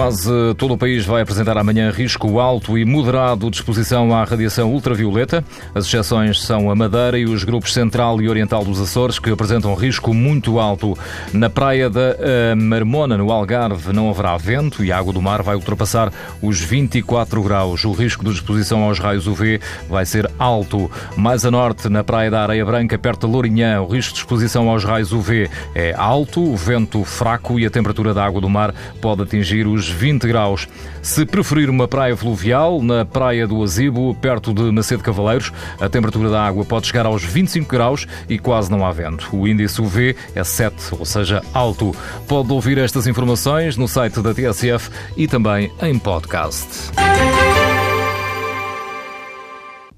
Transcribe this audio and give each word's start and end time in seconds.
Quase 0.00 0.54
todo 0.56 0.72
o 0.72 0.78
país 0.78 1.04
vai 1.04 1.20
apresentar 1.20 1.58
amanhã 1.58 1.90
risco 1.90 2.40
alto 2.40 2.78
e 2.78 2.86
moderado 2.86 3.50
de 3.50 3.58
exposição 3.58 4.14
à 4.14 4.24
radiação 4.24 4.72
ultravioleta. 4.72 5.44
As 5.74 5.84
exceções 5.84 6.40
são 6.40 6.70
a 6.70 6.74
Madeira 6.74 7.18
e 7.18 7.26
os 7.26 7.44
grupos 7.44 7.74
central 7.74 8.18
e 8.22 8.26
oriental 8.26 8.64
dos 8.64 8.80
Açores, 8.80 9.18
que 9.18 9.30
apresentam 9.30 9.74
risco 9.74 10.14
muito 10.14 10.58
alto. 10.58 10.96
Na 11.34 11.50
praia 11.50 11.90
da 11.90 12.16
eh, 12.18 12.54
Marmona, 12.54 13.18
no 13.18 13.30
Algarve, 13.30 13.92
não 13.92 14.08
haverá 14.08 14.38
vento 14.38 14.82
e 14.82 14.90
a 14.90 14.96
água 14.96 15.12
do 15.12 15.20
mar 15.20 15.42
vai 15.42 15.54
ultrapassar 15.54 16.10
os 16.40 16.58
24 16.58 17.42
graus. 17.42 17.84
O 17.84 17.92
risco 17.92 18.24
de 18.24 18.30
exposição 18.30 18.82
aos 18.84 18.98
raios 18.98 19.26
UV 19.26 19.60
vai 19.86 20.06
ser 20.06 20.30
alto. 20.38 20.90
Mais 21.14 21.44
a 21.44 21.50
norte, 21.50 21.90
na 21.90 22.02
praia 22.02 22.30
da 22.30 22.40
Areia 22.40 22.64
Branca, 22.64 22.96
perto 22.96 23.26
de 23.26 23.32
Lourinhã, 23.34 23.82
o 23.82 23.86
risco 23.86 24.14
de 24.14 24.20
exposição 24.20 24.70
aos 24.70 24.82
raios 24.82 25.12
UV 25.12 25.50
é 25.74 25.94
alto, 25.94 26.42
o 26.42 26.56
vento 26.56 27.04
fraco 27.04 27.60
e 27.60 27.66
a 27.66 27.70
temperatura 27.70 28.14
da 28.14 28.24
água 28.24 28.40
do 28.40 28.48
mar 28.48 28.74
pode 28.98 29.24
atingir 29.24 29.66
os 29.66 29.89
20 29.90 30.26
graus. 30.26 30.68
Se 31.02 31.24
preferir 31.24 31.70
uma 31.70 31.88
praia 31.88 32.16
fluvial, 32.16 32.82
na 32.82 33.04
Praia 33.04 33.46
do 33.46 33.62
Azibo, 33.62 34.14
perto 34.14 34.52
de 34.52 34.62
Macedo 34.70 35.02
Cavaleiros, 35.02 35.52
a 35.80 35.88
temperatura 35.88 36.30
da 36.30 36.42
água 36.42 36.64
pode 36.64 36.86
chegar 36.86 37.06
aos 37.06 37.22
25 37.22 37.68
graus 37.68 38.06
e 38.28 38.38
quase 38.38 38.70
não 38.70 38.84
há 38.84 38.92
vento. 38.92 39.28
O 39.34 39.46
índice 39.46 39.80
UV 39.80 40.16
é 40.34 40.44
7, 40.44 40.94
ou 40.98 41.04
seja, 41.04 41.42
alto. 41.52 41.94
Pode 42.28 42.52
ouvir 42.52 42.78
estas 42.78 43.06
informações 43.06 43.76
no 43.76 43.88
site 43.88 44.20
da 44.20 44.34
TSF 44.34 44.90
e 45.16 45.26
também 45.26 45.70
em 45.82 45.98
podcast. 45.98 46.90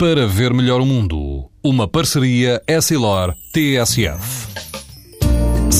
Para 0.00 0.26
ver 0.26 0.54
melhor 0.54 0.80
o 0.80 0.86
mundo, 0.86 1.50
uma 1.62 1.86
parceria 1.86 2.62
Essilor-TSF. 2.66 4.39